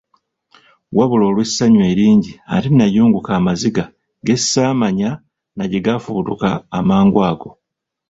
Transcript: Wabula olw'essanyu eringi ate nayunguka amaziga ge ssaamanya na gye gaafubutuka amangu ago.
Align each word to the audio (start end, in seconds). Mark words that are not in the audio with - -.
Wabula 0.95 1.23
olw'essanyu 1.29 1.79
eringi 1.91 2.31
ate 2.55 2.69
nayunguka 2.77 3.31
amaziga 3.39 3.83
ge 4.25 4.35
ssaamanya 4.41 5.11
na 5.55 5.63
gye 5.71 5.79
gaafubutuka 5.85 6.49
amangu 6.77 7.19
ago. 7.31 7.49